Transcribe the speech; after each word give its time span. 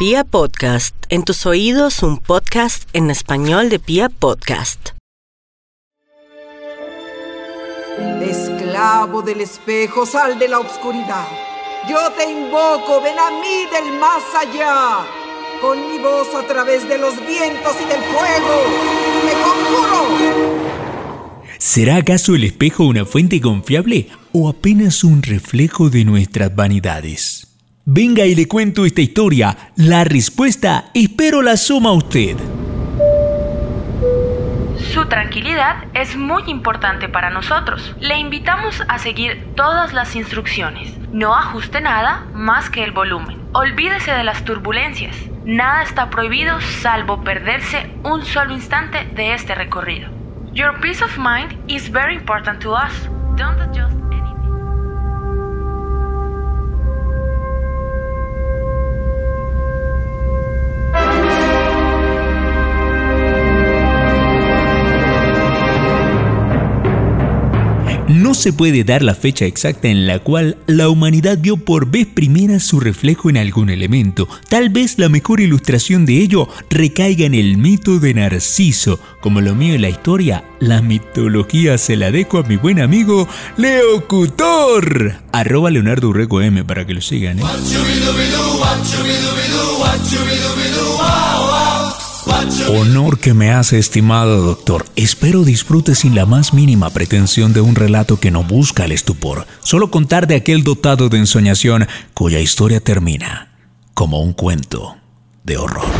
Pia 0.00 0.24
Podcast, 0.24 0.94
en 1.10 1.24
tus 1.24 1.44
oídos 1.44 2.02
un 2.02 2.16
podcast 2.16 2.88
en 2.94 3.10
español 3.10 3.68
de 3.68 3.78
Pia 3.78 4.08
Podcast. 4.08 4.92
Esclavo 8.22 9.20
del 9.20 9.42
espejo, 9.42 10.06
sal 10.06 10.38
de 10.38 10.48
la 10.48 10.60
oscuridad. 10.60 11.26
Yo 11.86 11.98
te 12.16 12.32
invoco, 12.32 13.02
ven 13.02 13.18
a 13.18 13.30
mí 13.42 13.66
del 13.70 14.00
más 14.00 14.22
allá. 14.40 15.04
Con 15.60 15.92
mi 15.92 15.98
voz 15.98 16.34
a 16.34 16.46
través 16.46 16.88
de 16.88 16.96
los 16.96 17.14
vientos 17.26 17.76
y 17.78 17.84
del 17.84 18.00
fuego, 18.00 18.56
te 19.26 19.32
conjuro. 19.44 20.64
¿Será 21.58 21.96
acaso 21.96 22.34
el 22.34 22.44
espejo 22.44 22.84
una 22.84 23.04
fuente 23.04 23.38
confiable 23.42 24.08
o 24.32 24.48
apenas 24.48 25.04
un 25.04 25.22
reflejo 25.22 25.90
de 25.90 26.06
nuestras 26.06 26.56
vanidades? 26.56 27.49
Venga 27.92 28.24
y 28.24 28.36
le 28.36 28.46
cuento 28.46 28.84
esta 28.84 29.00
historia. 29.00 29.56
La 29.74 30.04
respuesta 30.04 30.92
espero 30.94 31.42
la 31.42 31.56
suma 31.56 31.90
usted. 31.90 32.36
Su 34.94 35.06
tranquilidad 35.06 35.86
es 35.92 36.14
muy 36.14 36.44
importante 36.46 37.08
para 37.08 37.30
nosotros. 37.30 37.96
Le 37.98 38.16
invitamos 38.16 38.80
a 38.86 39.00
seguir 39.00 39.44
todas 39.56 39.92
las 39.92 40.14
instrucciones. 40.14 40.96
No 41.10 41.34
ajuste 41.34 41.80
nada 41.80 42.26
más 42.32 42.70
que 42.70 42.84
el 42.84 42.92
volumen. 42.92 43.40
Olvídese 43.54 44.12
de 44.12 44.22
las 44.22 44.44
turbulencias. 44.44 45.16
Nada 45.44 45.82
está 45.82 46.10
prohibido 46.10 46.60
salvo 46.60 47.24
perderse 47.24 47.90
un 48.04 48.24
solo 48.24 48.54
instante 48.54 49.04
de 49.16 49.34
este 49.34 49.56
recorrido. 49.56 50.08
Your 50.52 50.78
peace 50.80 51.02
of 51.02 51.18
mind 51.18 51.58
is 51.66 51.90
very 51.90 52.14
important 52.14 52.60
to 52.60 52.70
us. 52.70 53.08
Don't 53.36 53.60
adjust 53.60 54.00
No 68.30 68.34
se 68.34 68.52
puede 68.52 68.84
dar 68.84 69.02
la 69.02 69.16
fecha 69.16 69.44
exacta 69.44 69.88
en 69.88 70.06
la 70.06 70.20
cual 70.20 70.56
la 70.68 70.88
humanidad 70.88 71.36
vio 71.40 71.56
por 71.56 71.90
vez 71.90 72.06
primera 72.06 72.60
su 72.60 72.78
reflejo 72.78 73.28
en 73.28 73.36
algún 73.36 73.70
elemento. 73.70 74.28
Tal 74.48 74.68
vez 74.68 75.00
la 75.00 75.08
mejor 75.08 75.40
ilustración 75.40 76.06
de 76.06 76.18
ello 76.18 76.48
recaiga 76.70 77.26
en 77.26 77.34
el 77.34 77.56
mito 77.56 77.98
de 77.98 78.14
Narciso. 78.14 79.00
Como 79.20 79.40
lo 79.40 79.56
mío 79.56 79.74
en 79.74 79.82
la 79.82 79.88
historia, 79.88 80.44
la 80.60 80.80
mitología 80.80 81.76
se 81.76 81.96
la 81.96 82.12
dejo 82.12 82.38
a 82.38 82.44
mi 82.44 82.54
buen 82.54 82.80
amigo 82.80 83.26
Leocutor. 83.56 85.16
Arroba 85.32 85.72
Leonardo 85.72 86.10
Urrego 86.10 86.40
M 86.40 86.64
para 86.64 86.86
que 86.86 86.94
lo 86.94 87.00
sigan. 87.00 87.40
¿eh? 87.40 87.42
Honor 92.68 93.18
que 93.18 93.34
me 93.34 93.50
hace, 93.50 93.78
estimado 93.78 94.42
doctor. 94.42 94.86
Espero 94.96 95.44
disfrute 95.44 95.94
sin 95.94 96.14
la 96.14 96.26
más 96.26 96.52
mínima 96.52 96.90
pretensión 96.90 97.52
de 97.52 97.60
un 97.60 97.74
relato 97.74 98.18
que 98.18 98.30
no 98.30 98.44
busca 98.44 98.84
el 98.84 98.92
estupor, 98.92 99.46
solo 99.62 99.90
contar 99.90 100.26
de 100.26 100.36
aquel 100.36 100.62
dotado 100.62 101.08
de 101.08 101.18
ensoñación 101.18 101.86
cuya 102.14 102.40
historia 102.40 102.80
termina 102.80 103.52
como 103.94 104.20
un 104.20 104.32
cuento 104.32 104.96
de 105.44 105.56
horror. 105.56 105.90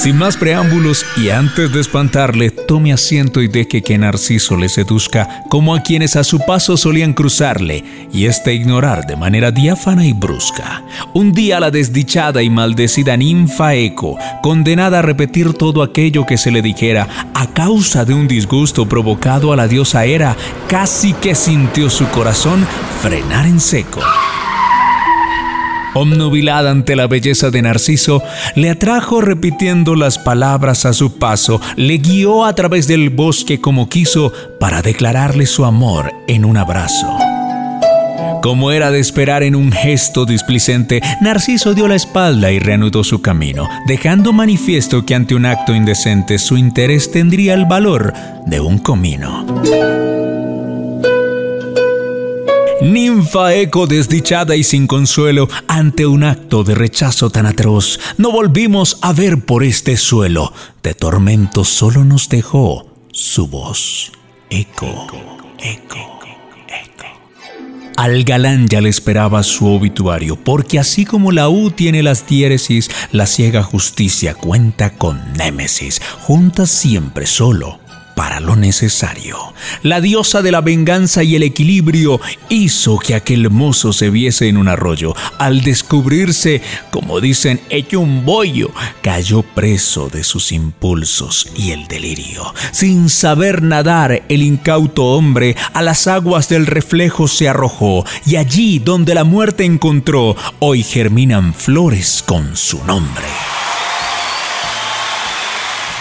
Sin 0.00 0.16
más 0.16 0.38
preámbulos 0.38 1.04
y 1.18 1.28
antes 1.28 1.74
de 1.74 1.80
espantarle, 1.80 2.50
tome 2.50 2.90
asiento 2.90 3.42
y 3.42 3.48
deje 3.48 3.82
que 3.82 3.98
Narciso 3.98 4.56
le 4.56 4.70
seduzca 4.70 5.44
como 5.50 5.74
a 5.74 5.82
quienes 5.82 6.16
a 6.16 6.24
su 6.24 6.38
paso 6.38 6.78
solían 6.78 7.12
cruzarle 7.12 7.84
y 8.10 8.24
este 8.24 8.54
ignorar 8.54 9.06
de 9.06 9.16
manera 9.16 9.50
diáfana 9.50 10.06
y 10.06 10.14
brusca. 10.14 10.82
Un 11.12 11.32
día 11.32 11.60
la 11.60 11.70
desdichada 11.70 12.42
y 12.42 12.48
maldecida 12.48 13.14
ninfa 13.18 13.74
Eco, 13.74 14.16
condenada 14.42 15.00
a 15.00 15.02
repetir 15.02 15.52
todo 15.52 15.82
aquello 15.82 16.24
que 16.24 16.38
se 16.38 16.50
le 16.50 16.62
dijera 16.62 17.06
a 17.34 17.48
causa 17.48 18.06
de 18.06 18.14
un 18.14 18.26
disgusto 18.26 18.88
provocado 18.88 19.52
a 19.52 19.56
la 19.56 19.68
diosa 19.68 20.06
Hera, 20.06 20.34
casi 20.66 21.12
que 21.12 21.34
sintió 21.34 21.90
su 21.90 22.08
corazón 22.08 22.66
frenar 23.02 23.44
en 23.44 23.60
seco. 23.60 24.00
Omnubilada 25.94 26.70
ante 26.70 26.96
la 26.96 27.06
belleza 27.06 27.50
de 27.50 27.62
Narciso, 27.62 28.22
le 28.54 28.70
atrajo 28.70 29.20
repitiendo 29.20 29.96
las 29.96 30.18
palabras 30.18 30.86
a 30.86 30.92
su 30.92 31.18
paso, 31.18 31.60
le 31.76 31.98
guió 31.98 32.44
a 32.44 32.54
través 32.54 32.86
del 32.86 33.10
bosque 33.10 33.60
como 33.60 33.88
quiso 33.88 34.32
para 34.58 34.82
declararle 34.82 35.46
su 35.46 35.64
amor 35.64 36.12
en 36.28 36.44
un 36.44 36.56
abrazo. 36.56 37.08
Como 38.42 38.72
era 38.72 38.90
de 38.90 39.00
esperar 39.00 39.42
en 39.42 39.54
un 39.54 39.70
gesto 39.70 40.24
displicente, 40.24 41.02
Narciso 41.20 41.74
dio 41.74 41.88
la 41.88 41.96
espalda 41.96 42.50
y 42.50 42.58
reanudó 42.58 43.04
su 43.04 43.20
camino, 43.20 43.68
dejando 43.86 44.32
manifiesto 44.32 45.04
que 45.04 45.14
ante 45.14 45.34
un 45.34 45.44
acto 45.44 45.74
indecente 45.74 46.38
su 46.38 46.56
interés 46.56 47.10
tendría 47.10 47.52
el 47.52 47.66
valor 47.66 48.14
de 48.46 48.60
un 48.60 48.78
comino. 48.78 49.44
Ninfa 52.90 53.54
eco 53.54 53.86
desdichada 53.86 54.56
y 54.56 54.64
sin 54.64 54.88
consuelo 54.88 55.48
ante 55.68 56.06
un 56.06 56.24
acto 56.24 56.64
de 56.64 56.74
rechazo 56.74 57.30
tan 57.30 57.46
atroz, 57.46 58.00
no 58.18 58.32
volvimos 58.32 58.98
a 59.00 59.12
ver 59.12 59.44
por 59.44 59.62
este 59.62 59.96
suelo. 59.96 60.52
De 60.82 60.94
tormento 60.94 61.64
solo 61.64 62.04
nos 62.04 62.28
dejó 62.28 62.92
su 63.12 63.46
voz. 63.46 64.10
Eco, 64.50 65.06
eco, 65.60 66.18
eco. 66.68 67.06
Al 67.96 68.24
galán 68.24 68.66
ya 68.66 68.80
le 68.80 68.88
esperaba 68.88 69.44
su 69.44 69.68
obituario, 69.68 70.34
porque 70.34 70.80
así 70.80 71.04
como 71.04 71.30
la 71.30 71.48
U 71.48 71.70
tiene 71.70 72.02
las 72.02 72.26
diéresis, 72.26 72.90
la 73.12 73.26
ciega 73.26 73.62
justicia 73.62 74.34
cuenta 74.34 74.94
con 74.94 75.32
Némesis, 75.34 76.02
juntas 76.22 76.70
siempre 76.70 77.26
solo 77.26 77.79
para 78.20 78.38
lo 78.38 78.54
necesario. 78.54 79.54
La 79.82 80.02
diosa 80.02 80.42
de 80.42 80.52
la 80.52 80.60
venganza 80.60 81.22
y 81.22 81.36
el 81.36 81.42
equilibrio 81.42 82.20
hizo 82.50 82.98
que 82.98 83.14
aquel 83.14 83.48
mozo 83.48 83.94
se 83.94 84.10
viese 84.10 84.46
en 84.46 84.58
un 84.58 84.68
arroyo. 84.68 85.14
Al 85.38 85.62
descubrirse, 85.62 86.60
como 86.90 87.22
dicen, 87.22 87.62
hecho 87.70 87.98
un 87.98 88.26
bollo, 88.26 88.72
cayó 89.00 89.40
preso 89.40 90.10
de 90.10 90.22
sus 90.22 90.52
impulsos 90.52 91.48
y 91.56 91.70
el 91.70 91.88
delirio. 91.88 92.52
Sin 92.72 93.08
saber 93.08 93.62
nadar, 93.62 94.24
el 94.28 94.42
incauto 94.42 95.02
hombre 95.06 95.56
a 95.72 95.80
las 95.80 96.06
aguas 96.06 96.50
del 96.50 96.66
reflejo 96.66 97.26
se 97.26 97.48
arrojó 97.48 98.04
y 98.26 98.36
allí 98.36 98.80
donde 98.80 99.14
la 99.14 99.24
muerte 99.24 99.64
encontró, 99.64 100.36
hoy 100.58 100.82
germinan 100.82 101.54
flores 101.54 102.22
con 102.26 102.54
su 102.54 102.84
nombre. 102.84 103.24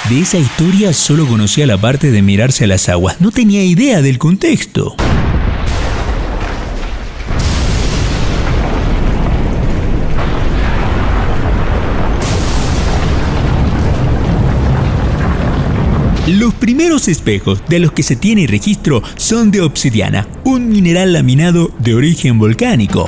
De 0.09 0.21
esa 0.21 0.39
historia 0.39 0.91
solo 0.91 1.27
conocía 1.27 1.67
la 1.67 1.77
parte 1.77 2.09
de 2.09 2.23
mirarse 2.23 2.63
a 2.63 2.67
las 2.67 2.89
aguas, 2.89 3.21
no 3.21 3.29
tenía 3.29 3.63
idea 3.63 4.01
del 4.01 4.17
contexto. 4.17 4.95
Los 16.25 16.55
primeros 16.55 17.07
espejos 17.07 17.61
de 17.69 17.77
los 17.77 17.91
que 17.91 18.01
se 18.01 18.15
tiene 18.15 18.47
registro 18.47 19.03
son 19.15 19.51
de 19.51 19.61
obsidiana, 19.61 20.27
un 20.43 20.69
mineral 20.69 21.13
laminado 21.13 21.69
de 21.77 21.93
origen 21.93 22.39
volcánico. 22.39 23.07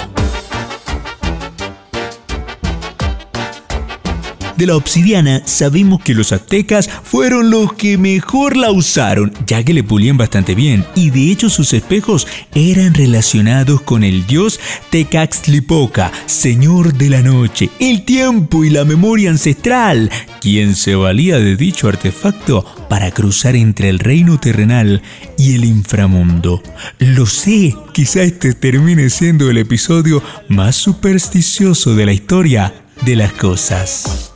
De 4.61 4.67
la 4.67 4.75
obsidiana, 4.75 5.41
sabemos 5.45 6.03
que 6.03 6.13
los 6.13 6.31
aztecas 6.31 6.87
fueron 6.87 7.49
los 7.49 7.73
que 7.73 7.97
mejor 7.97 8.55
la 8.55 8.69
usaron, 8.69 9.33
ya 9.47 9.63
que 9.63 9.73
le 9.73 9.83
pulían 9.83 10.17
bastante 10.17 10.53
bien, 10.53 10.85
y 10.93 11.09
de 11.09 11.31
hecho 11.31 11.49
sus 11.49 11.73
espejos 11.73 12.27
eran 12.53 12.93
relacionados 12.93 13.81
con 13.81 14.03
el 14.03 14.27
dios 14.27 14.59
Tecaxtlipoca, 14.91 16.11
señor 16.27 16.93
de 16.93 17.09
la 17.09 17.23
noche, 17.23 17.71
el 17.79 18.05
tiempo 18.05 18.63
y 18.63 18.69
la 18.69 18.85
memoria 18.85 19.31
ancestral, 19.31 20.11
quien 20.41 20.75
se 20.75 20.93
valía 20.93 21.39
de 21.39 21.55
dicho 21.55 21.87
artefacto 21.87 22.63
para 22.87 23.09
cruzar 23.09 23.55
entre 23.55 23.89
el 23.89 23.97
reino 23.97 24.39
terrenal 24.39 25.01
y 25.39 25.55
el 25.55 25.65
inframundo. 25.65 26.61
Lo 26.99 27.25
sé, 27.25 27.75
quizá 27.93 28.21
este 28.21 28.53
termine 28.53 29.09
siendo 29.09 29.49
el 29.49 29.57
episodio 29.57 30.21
más 30.49 30.75
supersticioso 30.75 31.95
de 31.95 32.05
la 32.05 32.13
historia 32.13 32.75
de 33.03 33.15
las 33.15 33.33
cosas. 33.33 34.31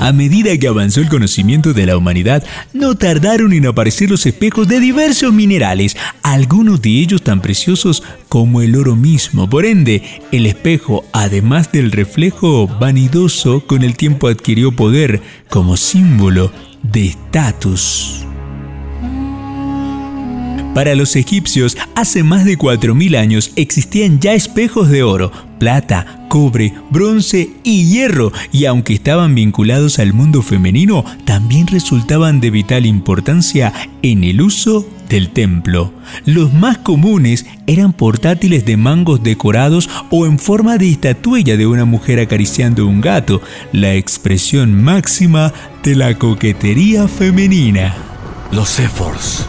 A 0.00 0.12
medida 0.12 0.56
que 0.56 0.68
avanzó 0.68 1.00
el 1.00 1.08
conocimiento 1.08 1.72
de 1.72 1.86
la 1.86 1.96
humanidad, 1.96 2.44
no 2.72 2.94
tardaron 2.94 3.52
en 3.52 3.66
aparecer 3.66 4.10
los 4.10 4.24
espejos 4.26 4.68
de 4.68 4.80
diversos 4.80 5.32
minerales, 5.32 5.96
algunos 6.22 6.80
de 6.80 6.90
ellos 6.90 7.22
tan 7.22 7.40
preciosos 7.40 8.02
como 8.28 8.62
el 8.62 8.76
oro 8.76 8.94
mismo. 8.94 9.50
Por 9.50 9.66
ende, 9.66 10.02
el 10.30 10.46
espejo, 10.46 11.04
además 11.12 11.72
del 11.72 11.90
reflejo 11.90 12.68
vanidoso, 12.68 13.66
con 13.66 13.82
el 13.82 13.96
tiempo 13.96 14.28
adquirió 14.28 14.72
poder 14.72 15.20
como 15.48 15.76
símbolo 15.76 16.52
de 16.82 17.08
estatus. 17.08 18.27
Para 20.78 20.94
los 20.94 21.16
egipcios, 21.16 21.76
hace 21.96 22.22
más 22.22 22.44
de 22.44 22.56
4.000 22.56 23.16
años 23.16 23.50
existían 23.56 24.20
ya 24.20 24.34
espejos 24.34 24.88
de 24.88 25.02
oro, 25.02 25.32
plata, 25.58 26.24
cobre, 26.28 26.72
bronce 26.90 27.50
y 27.64 27.90
hierro, 27.90 28.30
y 28.52 28.66
aunque 28.66 28.94
estaban 28.94 29.34
vinculados 29.34 29.98
al 29.98 30.12
mundo 30.12 30.40
femenino, 30.40 31.04
también 31.24 31.66
resultaban 31.66 32.38
de 32.38 32.50
vital 32.50 32.86
importancia 32.86 33.72
en 34.02 34.22
el 34.22 34.40
uso 34.40 34.88
del 35.08 35.30
templo. 35.30 35.92
Los 36.24 36.54
más 36.54 36.78
comunes 36.78 37.44
eran 37.66 37.92
portátiles 37.92 38.64
de 38.64 38.76
mangos 38.76 39.20
decorados 39.20 39.90
o 40.12 40.26
en 40.26 40.38
forma 40.38 40.78
de 40.78 40.90
estatuilla 40.90 41.56
de 41.56 41.66
una 41.66 41.86
mujer 41.86 42.20
acariciando 42.20 42.86
un 42.86 43.00
gato, 43.00 43.42
la 43.72 43.94
expresión 43.94 44.80
máxima 44.80 45.52
de 45.82 45.96
la 45.96 46.16
coquetería 46.16 47.08
femenina. 47.08 47.96
Los 48.52 48.78
éfors 48.78 49.44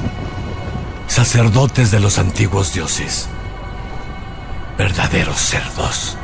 sacerdotes 1.09 1.89
de 1.89 1.99
los 1.99 2.19
antiguos 2.19 2.71
dioses, 2.71 3.27
verdaderos 4.77 5.39
cerdos, 5.39 6.17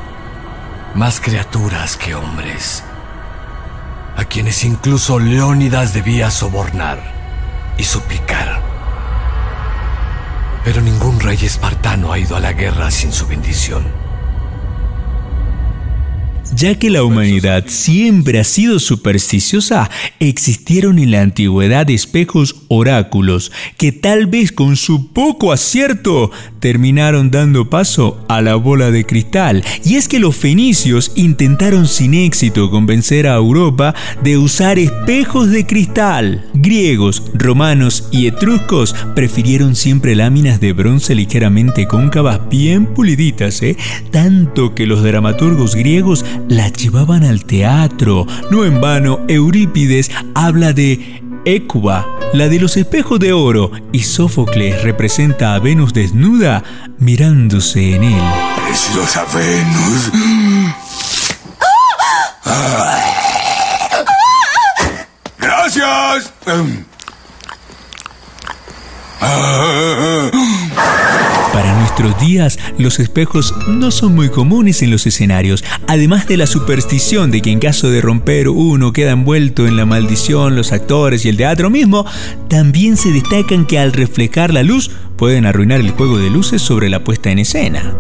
más 0.94 1.20
criaturas 1.20 1.98
que 1.98 2.14
hombres, 2.14 2.84
a 4.16 4.24
quienes 4.26 4.64
incluso 4.64 5.20
Leónidas 5.20 5.94
debía 5.94 6.30
sobornar 6.30 7.00
y 7.80 7.84
suplicar. 7.84 8.62
Pero 10.64 10.82
ningún 10.82 11.20
rey 11.20 11.40
espartano 11.44 12.14
ha 12.14 12.20
ido 12.20 12.36
a 12.36 12.40
la 12.40 12.54
guerra 12.54 12.92
sin 12.92 13.12
su 13.12 13.26
bendición 13.28 14.05
ya 16.56 16.76
que 16.76 16.90
la 16.90 17.04
humanidad 17.04 17.66
siempre 17.68 18.40
ha 18.40 18.44
sido 18.44 18.80
supersticiosa, 18.80 19.90
existieron 20.20 21.00
en 21.00 21.12
la 21.12 21.22
antigüedad 21.22 21.90
espejos 21.90 22.56
oráculos 22.68 23.52
que 23.78 23.92
tal 23.92 24.28
vez 24.28 24.52
con 24.52 24.76
su 24.76 25.12
poco 25.12 25.52
acierto 25.52 26.32
terminaron 26.60 27.32
dando 27.32 27.70
paso 27.70 28.24
a 28.28 28.42
la 28.42 28.56
bola 28.56 28.92
de 28.92 29.06
cristal. 29.06 29.64
Y 29.84 29.96
es 29.96 30.08
que 30.08 30.20
los 30.20 30.36
fenicios 30.36 31.12
intentaron 31.16 31.88
sin 31.88 32.14
éxito 32.14 32.72
convencer 32.72 33.28
a 33.28 33.36
Europa 33.36 33.94
de 34.24 34.38
usar 34.38 34.80
espejos 34.80 35.50
de 35.50 35.66
cristal. 35.66 36.46
Griegos, 36.54 37.24
romanos 37.34 38.08
y 38.12 38.28
etruscos 38.28 38.96
prefirieron 39.14 39.76
siempre 39.76 40.16
láminas 40.16 40.60
de 40.60 40.74
bronce 40.74 41.16
ligeramente 41.16 41.88
cóncavas 41.88 42.50
bien 42.50 42.86
puliditas, 42.88 43.62
¿eh? 43.62 43.78
tanto 44.12 44.74
que 44.74 44.88
los 44.88 45.04
dramaturgos 45.04 45.76
griegos 45.76 46.26
la 46.48 46.70
llevaban 46.70 47.24
al 47.24 47.46
teatro. 47.46 48.26
No 48.52 48.66
en 48.66 48.82
vano, 48.82 49.20
Eurípides 49.28 50.12
habla 50.34 50.74
de 50.74 51.22
Écuba, 51.46 52.06
la 52.34 52.48
de 52.48 52.60
los 52.60 52.76
espejos 52.78 53.20
de 53.20 53.34
oro, 53.34 53.72
y 53.92 54.04
Sófocles 54.04 54.84
representa 54.84 55.54
a 55.54 55.60
Venus 55.60 55.94
desnuda 55.94 56.64
mirándose 56.98 57.96
en 57.96 58.04
él. 58.04 58.24
Preciosa 58.68 59.26
Venus. 59.34 60.12
Gracias. 65.38 66.32
Nuestros 71.98 72.28
días, 72.28 72.60
los 72.78 73.00
espejos 73.00 73.54
no 73.70 73.90
son 73.90 74.16
muy 74.16 74.28
comunes 74.28 74.82
en 74.82 74.92
los 74.92 75.08
escenarios, 75.08 75.64
además 75.88 76.28
de 76.28 76.36
la 76.36 76.46
superstición 76.46 77.32
de 77.32 77.42
que 77.42 77.52
en 77.52 77.60
caso 77.60 77.90
de 77.90 78.02
romper 78.02 78.50
uno 78.50 78.92
queda 78.92 79.12
envuelto 79.12 79.66
en 79.66 79.78
la 79.78 79.86
maldición 79.86 80.58
los 80.58 80.74
actores 80.74 81.24
y 81.24 81.30
el 81.30 81.38
teatro 81.38 81.70
mismo, 81.70 82.06
también 82.50 82.98
se 82.98 83.14
destacan 83.14 83.66
que 83.66 83.80
al 83.80 83.94
reflejar 83.94 84.54
la 84.54 84.64
luz 84.64 84.92
pueden 85.16 85.46
arruinar 85.46 85.80
el 85.80 85.92
juego 85.92 86.18
de 86.18 86.30
luces 86.30 86.62
sobre 86.62 86.90
la 86.90 87.02
puesta 87.02 87.32
en 87.32 87.40
escena. 87.40 87.96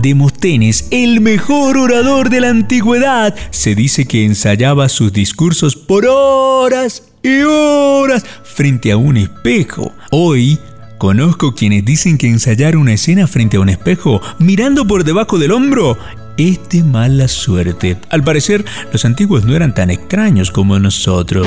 Demóstenes, 0.00 0.86
el 0.92 1.20
mejor 1.20 1.76
orador 1.76 2.30
de 2.30 2.40
la 2.40 2.50
antigüedad, 2.50 3.34
se 3.50 3.74
dice 3.74 4.06
que 4.06 4.24
ensayaba 4.24 4.88
sus 4.88 5.12
discursos 5.12 5.74
por 5.74 6.06
horas 6.06 7.07
y 7.22 7.42
horas 7.42 8.24
frente 8.42 8.92
a 8.92 8.96
un 8.96 9.16
espejo. 9.16 9.92
Hoy 10.10 10.58
conozco 10.98 11.54
quienes 11.54 11.84
dicen 11.84 12.18
que 12.18 12.28
ensayar 12.28 12.76
una 12.76 12.94
escena 12.94 13.26
frente 13.26 13.56
a 13.56 13.60
un 13.60 13.68
espejo 13.68 14.20
mirando 14.38 14.86
por 14.86 15.04
debajo 15.04 15.38
del 15.38 15.52
hombro 15.52 15.96
es 16.36 16.68
de 16.68 16.84
mala 16.84 17.28
suerte. 17.28 17.98
Al 18.10 18.22
parecer, 18.22 18.64
los 18.92 19.04
antiguos 19.04 19.44
no 19.44 19.54
eran 19.54 19.74
tan 19.74 19.90
extraños 19.90 20.50
como 20.50 20.78
nosotros. 20.78 21.46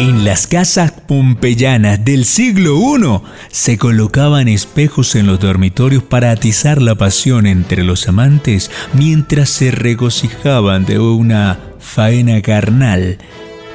En 0.00 0.24
las 0.24 0.48
casas 0.48 0.92
pompeyanas 1.12 2.02
del 2.06 2.24
siglo 2.24 2.74
I 2.74 3.20
se 3.50 3.76
colocaban 3.76 4.48
espejos 4.48 5.14
en 5.14 5.26
los 5.26 5.40
dormitorios 5.40 6.02
para 6.02 6.30
atizar 6.30 6.80
la 6.80 6.94
pasión 6.94 7.44
entre 7.44 7.84
los 7.84 8.08
amantes 8.08 8.70
mientras 8.94 9.50
se 9.50 9.72
regocijaban 9.72 10.86
de 10.86 10.98
una 10.98 11.58
faena 11.80 12.40
carnal. 12.40 13.18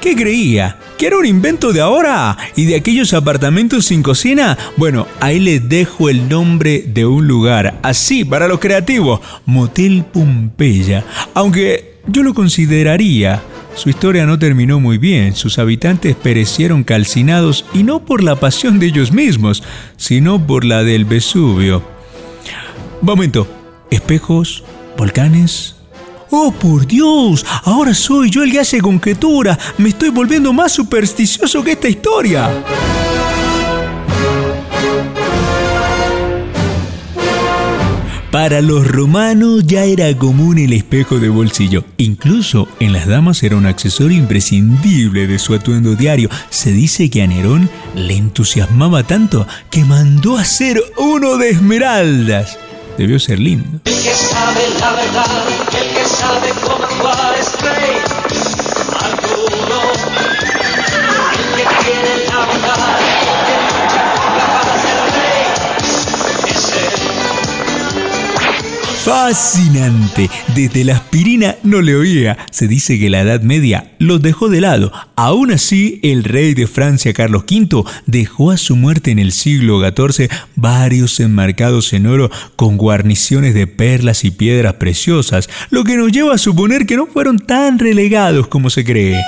¿Qué 0.01 0.15
creía? 0.15 0.77
¿Que 0.97 1.05
era 1.05 1.17
un 1.17 1.27
invento 1.27 1.73
de 1.73 1.81
ahora? 1.81 2.35
¿Y 2.55 2.65
de 2.65 2.75
aquellos 2.75 3.13
apartamentos 3.13 3.85
sin 3.85 4.01
cocina? 4.01 4.57
Bueno, 4.75 5.05
ahí 5.19 5.39
les 5.39 5.69
dejo 5.69 6.09
el 6.09 6.27
nombre 6.27 6.85
de 6.87 7.05
un 7.05 7.27
lugar, 7.27 7.79
así 7.83 8.25
para 8.25 8.47
los 8.47 8.59
creativos, 8.59 9.19
Motel 9.45 10.05
Pompeya. 10.11 11.05
Aunque 11.35 11.96
yo 12.07 12.23
lo 12.23 12.33
consideraría 12.33 13.41
su 13.77 13.91
historia 13.91 14.25
no 14.25 14.39
terminó 14.39 14.79
muy 14.79 14.97
bien, 14.97 15.35
sus 15.35 15.59
habitantes 15.59 16.15
perecieron 16.15 16.83
calcinados 16.83 17.63
y 17.75 17.83
no 17.83 17.99
por 17.99 18.23
la 18.23 18.35
pasión 18.35 18.79
de 18.79 18.87
ellos 18.87 19.11
mismos, 19.11 19.61
sino 19.97 20.47
por 20.47 20.65
la 20.65 20.83
del 20.83 21.05
Vesubio. 21.05 21.83
Momento, 23.03 23.47
espejos, 23.91 24.63
volcanes. 24.97 25.75
¡Oh, 26.31 26.51
por 26.51 26.87
Dios! 26.87 27.45
Ahora 27.65 27.93
soy 27.93 28.31
yo 28.31 28.41
el 28.41 28.51
que 28.51 28.61
hace 28.61 28.81
conjetura. 28.81 29.57
Me 29.77 29.89
estoy 29.89 30.09
volviendo 30.09 30.51
más 30.51 30.71
supersticioso 30.71 31.63
que 31.63 31.73
esta 31.73 31.87
historia. 31.87 32.49
Para 38.37 38.61
los 38.61 38.87
romanos 38.87 39.63
ya 39.65 39.85
era 39.85 40.15
común 40.15 40.59
el 40.59 40.71
espejo 40.71 41.17
de 41.17 41.27
bolsillo. 41.27 41.83
Incluso 41.97 42.67
en 42.79 42.93
las 42.93 43.07
damas 43.07 43.41
era 43.41 43.55
un 43.55 43.65
accesorio 43.65 44.15
imprescindible 44.15 45.25
de 45.25 45.39
su 45.39 45.55
atuendo 45.55 45.95
diario. 45.95 46.29
Se 46.51 46.71
dice 46.71 47.09
que 47.09 47.23
a 47.23 47.27
Nerón 47.27 47.67
le 47.95 48.15
entusiasmaba 48.15 49.01
tanto 49.01 49.47
que 49.71 49.83
mandó 49.85 50.37
hacer 50.37 50.79
uno 50.97 51.37
de 51.37 51.49
esmeraldas. 51.49 52.59
Debió 52.95 53.17
ser 53.19 53.39
lindo. 53.39 53.79
El 53.85 53.93
que 54.03 54.13
sabe 54.13 54.69
la 54.79 54.91
verdad, 54.91 55.47
el 55.71 55.95
que 55.95 56.05
sabe. 56.05 56.47
Fascinante. 69.27 70.29
Desde 70.55 70.85
la 70.85 70.93
aspirina 70.93 71.57
no 71.61 71.81
le 71.81 71.97
oía. 71.97 72.37
Se 72.49 72.65
dice 72.65 72.97
que 72.97 73.09
la 73.09 73.19
Edad 73.19 73.41
Media 73.41 73.91
los 73.99 74.21
dejó 74.21 74.47
de 74.47 74.61
lado. 74.61 74.93
Aún 75.17 75.51
así, 75.51 75.99
el 76.01 76.23
rey 76.23 76.53
de 76.53 76.65
Francia, 76.65 77.11
Carlos 77.11 77.43
V, 77.43 77.83
dejó 78.05 78.51
a 78.51 78.57
su 78.57 78.77
muerte 78.77 79.11
en 79.11 79.19
el 79.19 79.33
siglo 79.33 79.81
XIV 79.81 80.29
varios 80.55 81.19
enmarcados 81.19 81.91
en 81.91 82.07
oro 82.07 82.31
con 82.55 82.77
guarniciones 82.77 83.53
de 83.53 83.67
perlas 83.67 84.23
y 84.23 84.31
piedras 84.31 84.75
preciosas, 84.75 85.49
lo 85.71 85.83
que 85.83 85.97
nos 85.97 86.09
lleva 86.13 86.35
a 86.35 86.37
suponer 86.37 86.85
que 86.85 86.95
no 86.95 87.05
fueron 87.05 87.37
tan 87.37 87.79
relegados 87.79 88.47
como 88.47 88.69
se 88.69 88.85
cree. 88.85 89.21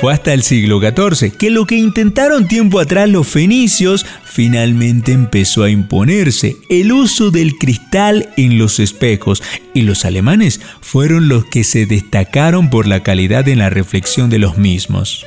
Fue 0.00 0.12
hasta 0.12 0.34
el 0.34 0.42
siglo 0.42 0.78
XIV 0.78 1.36
que 1.36 1.48
lo 1.48 1.66
que 1.66 1.76
intentaron 1.76 2.46
tiempo 2.46 2.80
atrás 2.80 3.08
los 3.08 3.26
fenicios 3.26 4.04
finalmente 4.36 5.12
empezó 5.12 5.62
a 5.62 5.70
imponerse 5.70 6.58
el 6.68 6.92
uso 6.92 7.30
del 7.30 7.56
cristal 7.56 8.28
en 8.36 8.58
los 8.58 8.80
espejos 8.80 9.42
y 9.72 9.80
los 9.80 10.04
alemanes 10.04 10.60
fueron 10.82 11.26
los 11.28 11.46
que 11.46 11.64
se 11.64 11.86
destacaron 11.86 12.68
por 12.68 12.86
la 12.86 13.02
calidad 13.02 13.48
en 13.48 13.60
la 13.60 13.70
reflexión 13.70 14.28
de 14.28 14.38
los 14.38 14.58
mismos. 14.58 15.24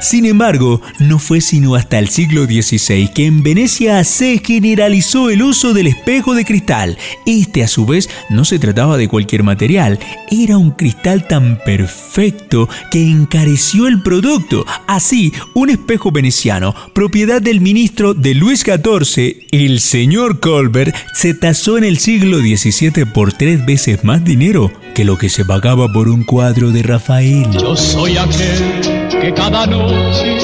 Sin 0.00 0.24
embargo, 0.24 0.80
no 0.98 1.18
fue 1.18 1.42
sino 1.42 1.74
hasta 1.74 1.98
el 1.98 2.08
siglo 2.08 2.46
XVI 2.46 3.08
que 3.08 3.26
en 3.26 3.42
Venecia 3.42 4.02
se 4.04 4.38
generalizó 4.38 5.28
el 5.28 5.42
uso 5.42 5.74
del 5.74 5.88
espejo 5.88 6.34
de 6.34 6.46
cristal. 6.46 6.96
Este 7.26 7.62
a 7.62 7.68
su 7.68 7.84
vez 7.84 8.08
no 8.30 8.46
se 8.46 8.58
trataba 8.58 8.96
de 8.96 9.08
cualquier 9.08 9.42
material, 9.42 9.98
era 10.30 10.56
un 10.56 10.70
cristal 10.70 11.28
tan 11.28 11.58
perfecto 11.64 12.68
que 12.90 13.10
encareció 13.10 13.88
el 13.88 14.02
producto. 14.02 14.64
Así, 14.86 15.32
un 15.54 15.68
espejo 15.68 16.10
veneciano, 16.10 16.74
propiedad 16.94 17.42
del 17.42 17.60
ministro 17.60 18.14
de 18.14 18.34
Luis 18.34 18.60
XIV, 18.60 19.48
el 19.50 19.80
señor 19.80 20.40
Colbert, 20.40 20.94
se 21.12 21.34
tasó 21.34 21.76
en 21.76 21.84
el 21.84 21.98
siglo 21.98 22.38
XVII 22.38 23.04
por 23.04 23.34
tres 23.34 23.64
veces 23.66 24.02
más 24.02 24.24
dinero 24.24 24.72
que 24.94 25.04
lo 25.04 25.18
que 25.18 25.28
se 25.28 25.44
pagaba 25.44 25.92
por 25.92 26.08
un 26.08 26.24
cuadro 26.24 26.70
de 26.70 26.82
Rafael. 26.82 27.46
Yo 27.52 27.76
soy 27.76 28.16
aquel 28.16 28.99
que 29.10 29.32
cada 29.34 29.66
noche 29.66 30.38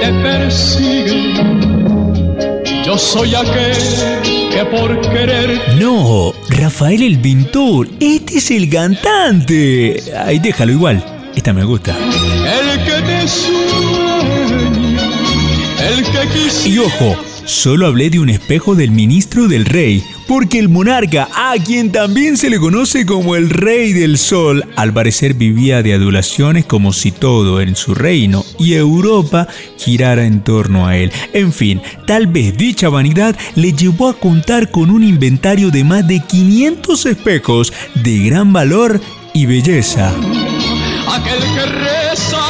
te 0.00 0.12
persigue. 0.22 1.34
Yo 2.84 2.98
soy 2.98 3.34
aquel 3.34 3.76
que 4.50 4.64
por 4.70 5.00
querer. 5.00 5.60
No, 5.78 6.32
Rafael 6.48 7.02
el 7.02 7.18
pintor, 7.20 7.88
este 8.00 8.38
es 8.38 8.50
el 8.50 8.68
cantante. 8.68 10.02
Ay, 10.24 10.38
déjalo 10.38 10.72
igual, 10.72 11.04
esta 11.34 11.52
me 11.52 11.64
gusta. 11.64 11.96
El 11.96 12.84
que 12.84 13.02
te 13.02 13.28
sueña, 13.28 15.10
el 15.88 16.04
que 16.04 16.68
Y 16.68 16.78
ojo, 16.78 17.16
solo 17.44 17.86
hablé 17.86 18.10
de 18.10 18.20
un 18.20 18.28
espejo 18.28 18.74
del 18.74 18.90
ministro 18.90 19.48
del 19.48 19.64
rey, 19.64 20.02
porque 20.26 20.58
el 20.58 20.68
monarca, 20.68 21.28
a 21.34 21.54
quien 21.62 21.92
también 21.92 22.36
se 22.36 22.50
le 22.50 22.58
conoce 22.58 23.04
como 23.06 23.36
el 23.36 23.50
rey 23.50 23.92
del 23.92 24.18
sol, 24.18 24.64
al 24.76 24.92
parecer 24.92 25.34
vivía 25.34 25.82
de 25.82 25.94
adulaciones 25.94 26.64
como 26.64 26.92
si 26.92 27.12
todo 27.12 27.60
en 27.60 27.76
su 27.76 27.94
reino 27.94 28.44
y 28.58 28.74
Europa 28.74 29.48
girara 29.78 30.24
en 30.24 30.42
torno 30.42 30.86
a 30.86 30.96
él. 30.96 31.12
En 31.32 31.52
fin, 31.52 31.80
tal 32.06 32.26
vez 32.26 32.56
dicha 32.56 32.88
vanidad 32.88 33.36
le 33.54 33.72
llevó 33.72 34.08
a 34.08 34.18
contar 34.18 34.70
con 34.70 34.90
un 34.90 35.02
inventario 35.02 35.70
de 35.70 35.84
más 35.84 36.06
de 36.06 36.20
500 36.20 37.06
espejos 37.06 37.72
de 37.94 38.18
gran 38.18 38.52
valor 38.52 39.00
y 39.34 39.46
belleza. 39.46 40.12
Aquel 41.08 41.40
que 41.54 41.66
reza 41.66 42.41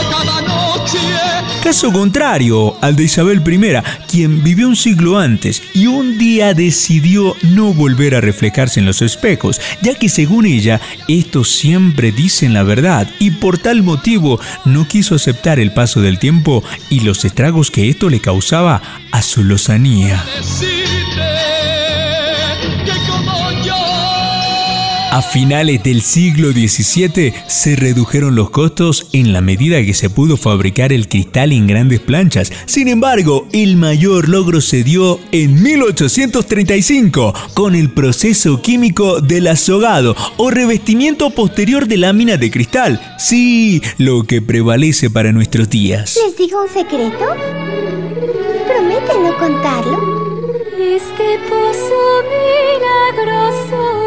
Caso 1.62 1.92
contrario 1.92 2.76
al 2.80 2.96
de 2.96 3.04
Isabel 3.04 3.40
I, 3.46 4.08
quien 4.08 4.42
vivió 4.42 4.66
un 4.66 4.74
siglo 4.74 5.20
antes 5.20 5.62
y 5.72 5.86
un 5.86 6.18
día 6.18 6.54
decidió 6.54 7.36
no 7.42 7.72
volver 7.72 8.16
a 8.16 8.20
reflejarse 8.20 8.80
en 8.80 8.86
los 8.86 9.00
espejos, 9.00 9.60
ya 9.80 9.94
que 9.94 10.08
según 10.08 10.44
ella, 10.44 10.80
estos 11.06 11.52
siempre 11.52 12.10
dicen 12.10 12.52
la 12.52 12.64
verdad 12.64 13.08
y 13.20 13.30
por 13.30 13.58
tal 13.58 13.84
motivo 13.84 14.40
no 14.64 14.88
quiso 14.88 15.14
aceptar 15.14 15.60
el 15.60 15.72
paso 15.72 16.00
del 16.00 16.18
tiempo 16.18 16.64
y 16.90 17.00
los 17.00 17.24
estragos 17.24 17.70
que 17.70 17.88
esto 17.88 18.10
le 18.10 18.18
causaba 18.18 18.82
a 19.12 19.22
su 19.22 19.44
lozanía. 19.44 20.22
A 25.12 25.20
finales 25.20 25.82
del 25.82 26.00
siglo 26.00 26.52
XVII 26.52 27.34
se 27.46 27.76
redujeron 27.76 28.34
los 28.34 28.48
costos 28.48 29.08
en 29.12 29.34
la 29.34 29.42
medida 29.42 29.84
que 29.84 29.92
se 29.92 30.08
pudo 30.08 30.38
fabricar 30.38 30.90
el 30.90 31.06
cristal 31.06 31.52
en 31.52 31.66
grandes 31.66 32.00
planchas. 32.00 32.50
Sin 32.64 32.88
embargo, 32.88 33.46
el 33.52 33.76
mayor 33.76 34.30
logro 34.30 34.62
se 34.62 34.82
dio 34.82 35.20
en 35.30 35.62
1835 35.62 37.34
con 37.52 37.74
el 37.74 37.90
proceso 37.90 38.62
químico 38.62 39.20
del 39.20 39.48
azogado 39.48 40.16
o 40.38 40.50
revestimiento 40.50 41.28
posterior 41.28 41.86
de 41.86 41.98
láminas 41.98 42.40
de 42.40 42.50
cristal. 42.50 42.98
Sí, 43.18 43.82
lo 43.98 44.24
que 44.24 44.40
prevalece 44.40 45.10
para 45.10 45.30
nuestros 45.30 45.68
días. 45.68 46.18
¿Les 46.24 46.38
digo 46.38 46.62
un 46.62 46.68
secreto? 46.70 47.26
¿Prometen 48.66 49.22
no 49.24 49.36
contarlo? 49.36 50.62
Este 50.80 51.38
pozo 51.50 52.22
milagroso 53.18 54.01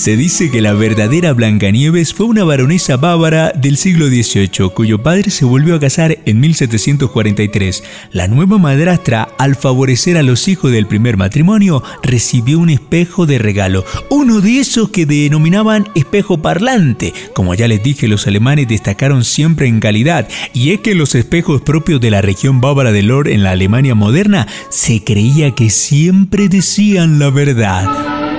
Se 0.00 0.16
dice 0.16 0.50
que 0.50 0.62
la 0.62 0.72
verdadera 0.72 1.34
Blancanieves 1.34 2.14
fue 2.14 2.24
una 2.24 2.42
baronesa 2.42 2.96
bávara 2.96 3.52
del 3.52 3.76
siglo 3.76 4.06
XVIII, 4.06 4.70
cuyo 4.74 5.02
padre 5.02 5.30
se 5.30 5.44
volvió 5.44 5.74
a 5.74 5.78
casar 5.78 6.16
en 6.24 6.40
1743. 6.40 7.84
La 8.10 8.26
nueva 8.26 8.56
madrastra, 8.56 9.28
al 9.36 9.56
favorecer 9.56 10.16
a 10.16 10.22
los 10.22 10.48
hijos 10.48 10.72
del 10.72 10.86
primer 10.86 11.18
matrimonio, 11.18 11.82
recibió 12.02 12.60
un 12.60 12.70
espejo 12.70 13.26
de 13.26 13.38
regalo, 13.38 13.84
uno 14.08 14.40
de 14.40 14.60
esos 14.60 14.88
que 14.88 15.04
denominaban 15.04 15.86
espejo 15.94 16.38
parlante. 16.38 17.12
Como 17.34 17.54
ya 17.54 17.68
les 17.68 17.82
dije, 17.82 18.08
los 18.08 18.26
alemanes 18.26 18.68
destacaron 18.68 19.22
siempre 19.22 19.66
en 19.66 19.80
calidad, 19.80 20.26
y 20.54 20.70
es 20.70 20.80
que 20.80 20.94
los 20.94 21.14
espejos 21.14 21.60
propios 21.60 22.00
de 22.00 22.10
la 22.10 22.22
región 22.22 22.62
bávara 22.62 22.90
de 22.90 23.02
Lor 23.02 23.28
en 23.28 23.42
la 23.42 23.50
Alemania 23.50 23.94
moderna 23.94 24.48
se 24.70 25.04
creía 25.04 25.50
que 25.50 25.68
siempre 25.68 26.48
decían 26.48 27.18
la 27.18 27.28
verdad. 27.28 28.29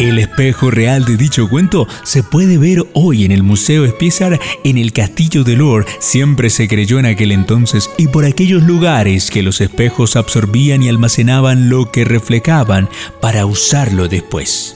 El 0.00 0.18
espejo 0.18 0.70
real 0.70 1.04
de 1.04 1.18
dicho 1.18 1.46
cuento 1.46 1.86
se 2.04 2.22
puede 2.22 2.56
ver 2.56 2.86
hoy 2.94 3.26
en 3.26 3.32
el 3.32 3.42
Museo 3.42 3.86
Spiezar 3.86 4.40
en 4.64 4.78
el 4.78 4.94
Castillo 4.94 5.44
de 5.44 5.56
Lor. 5.56 5.84
Siempre 5.98 6.48
se 6.48 6.68
creyó 6.68 6.98
en 6.98 7.04
aquel 7.04 7.32
entonces 7.32 7.90
y 7.98 8.08
por 8.08 8.24
aquellos 8.24 8.62
lugares 8.62 9.30
que 9.30 9.42
los 9.42 9.60
espejos 9.60 10.16
absorbían 10.16 10.82
y 10.82 10.88
almacenaban 10.88 11.68
lo 11.68 11.92
que 11.92 12.06
reflejaban 12.06 12.88
para 13.20 13.44
usarlo 13.44 14.08
después. 14.08 14.74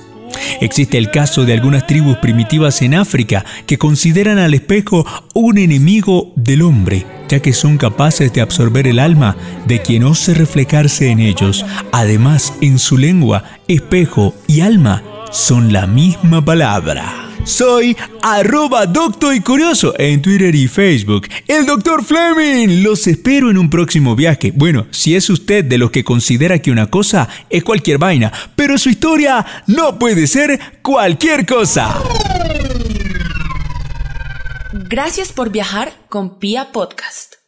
Existe 0.61 0.99
el 0.99 1.11
caso 1.11 1.47
de 1.47 1.55
algunas 1.55 1.87
tribus 1.87 2.19
primitivas 2.19 2.83
en 2.83 2.93
África 2.93 3.47
que 3.65 3.79
consideran 3.79 4.39
al 4.39 4.53
espejo 4.53 5.07
un 5.33 5.57
enemigo 5.57 6.35
del 6.37 6.61
hombre, 6.61 7.07
ya 7.31 7.41
que 7.41 7.55
son 7.55 7.79
capaces 7.79 8.31
de 8.35 8.43
absorber 8.43 8.87
el 8.87 8.99
alma 8.99 9.39
de 9.67 9.81
quien 9.81 10.05
ose 10.05 10.35
reflejarse 10.35 11.09
en 11.09 11.21
ellos. 11.21 11.65
Además, 11.93 12.53
en 12.61 12.79
su 12.79 12.99
lengua, 12.99 13.45
espejo 13.69 14.35
y 14.47 14.61
alma 14.61 15.03
son 15.35 15.73
la 15.73 15.89
misma 15.89 16.45
palabra. 16.45 17.29
Soy 17.43 17.97
arroba 18.23 18.87
doctor 18.87 19.35
y 19.35 19.41
curioso 19.41 19.93
en 19.99 20.23
Twitter 20.23 20.55
y 20.55 20.69
Facebook. 20.69 21.27
El 21.49 21.67
doctor 21.67 22.05
Fleming. 22.05 22.85
Los 22.85 23.07
espero 23.09 23.51
en 23.51 23.59
un 23.59 23.69
próximo 23.69 24.15
viaje. 24.15 24.53
Bueno, 24.55 24.87
si 24.93 25.17
es 25.17 25.29
usted 25.29 25.65
de 25.65 25.77
los 25.77 25.91
que 25.91 26.05
considera 26.05 26.61
que 26.61 26.71
una 26.71 26.87
cosa 26.87 27.29
es 27.51 27.65
cualquier 27.65 27.99
vaina, 27.99 28.33
pero 28.55 28.79
su 28.79 28.89
historia 28.89 29.45
no 29.67 29.99
puede 29.99 30.29
ser 30.29 30.59
cualquier 30.83 31.45
cosa. 31.45 32.01
Gracias 34.73 35.33
por 35.33 35.51
viajar 35.51 35.93
con 36.09 36.39
Pia 36.39 36.71
Podcast. 36.71 37.44